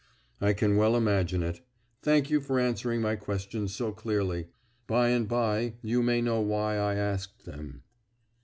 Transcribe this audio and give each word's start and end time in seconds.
"I 0.41 0.53
can 0.53 0.77
well 0.77 0.95
imagine 0.95 1.43
it. 1.43 1.61
Thank 2.01 2.31
you 2.31 2.39
for 2.39 2.59
answering 2.59 3.01
my 3.01 3.15
questions 3.15 3.75
so 3.75 3.91
clearly. 3.91 4.47
By 4.87 5.09
and 5.09 5.27
by 5.27 5.75
you 5.83 6.01
may 6.01 6.23
know 6.23 6.41
why 6.41 6.77
I 6.77 6.95
asked 6.95 7.45
them." 7.45 7.83